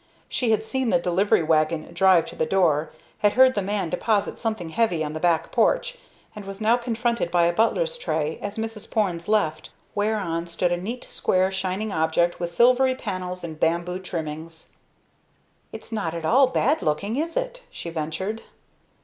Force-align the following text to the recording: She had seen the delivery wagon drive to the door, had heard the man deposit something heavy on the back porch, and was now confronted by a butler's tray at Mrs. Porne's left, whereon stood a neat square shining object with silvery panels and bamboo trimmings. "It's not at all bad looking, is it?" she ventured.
She 0.27 0.49
had 0.49 0.63
seen 0.65 0.89
the 0.89 0.97
delivery 0.97 1.43
wagon 1.43 1.93
drive 1.93 2.25
to 2.29 2.35
the 2.35 2.47
door, 2.47 2.91
had 3.19 3.33
heard 3.33 3.53
the 3.53 3.61
man 3.61 3.91
deposit 3.91 4.39
something 4.39 4.69
heavy 4.69 5.03
on 5.03 5.13
the 5.13 5.19
back 5.19 5.51
porch, 5.51 5.99
and 6.35 6.43
was 6.43 6.59
now 6.59 6.75
confronted 6.75 7.29
by 7.29 7.45
a 7.45 7.53
butler's 7.53 7.99
tray 7.99 8.39
at 8.41 8.55
Mrs. 8.55 8.89
Porne's 8.89 9.27
left, 9.27 9.69
whereon 9.93 10.47
stood 10.47 10.71
a 10.71 10.75
neat 10.77 11.03
square 11.05 11.51
shining 11.51 11.91
object 11.91 12.39
with 12.39 12.49
silvery 12.49 12.95
panels 12.95 13.43
and 13.43 13.59
bamboo 13.59 13.99
trimmings. 13.99 14.71
"It's 15.71 15.91
not 15.91 16.15
at 16.15 16.25
all 16.25 16.47
bad 16.47 16.81
looking, 16.81 17.17
is 17.17 17.37
it?" 17.37 17.61
she 17.69 17.91
ventured. 17.91 18.41